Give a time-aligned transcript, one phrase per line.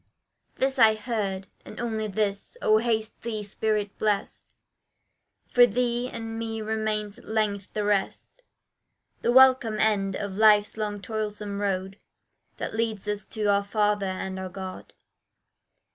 [0.55, 2.79] This I heard, And only this, "Oh!
[2.79, 4.55] haste thee, spirit blest,
[5.51, 8.41] For thee and me remains at length the rest,
[9.21, 11.99] The welcome end of life's long toilsome road,
[12.57, 14.91] That leads us to our Father and our God."